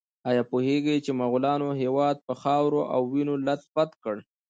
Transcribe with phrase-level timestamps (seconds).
[0.29, 4.15] ایا پوهیږئ مغولانو هېواد په خاورو او وینو لیت پیت کړ؟